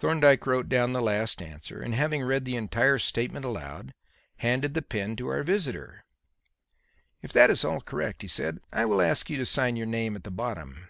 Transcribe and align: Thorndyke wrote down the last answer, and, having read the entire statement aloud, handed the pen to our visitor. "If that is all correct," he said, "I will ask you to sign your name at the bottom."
Thorndyke 0.00 0.44
wrote 0.44 0.68
down 0.68 0.92
the 0.92 1.00
last 1.00 1.40
answer, 1.40 1.80
and, 1.80 1.94
having 1.94 2.24
read 2.24 2.44
the 2.44 2.56
entire 2.56 2.98
statement 2.98 3.44
aloud, 3.44 3.94
handed 4.38 4.74
the 4.74 4.82
pen 4.82 5.14
to 5.14 5.28
our 5.28 5.44
visitor. 5.44 6.04
"If 7.22 7.32
that 7.32 7.48
is 7.48 7.64
all 7.64 7.80
correct," 7.80 8.22
he 8.22 8.28
said, 8.28 8.58
"I 8.72 8.84
will 8.86 9.00
ask 9.00 9.30
you 9.30 9.36
to 9.36 9.46
sign 9.46 9.76
your 9.76 9.86
name 9.86 10.16
at 10.16 10.24
the 10.24 10.32
bottom." 10.32 10.88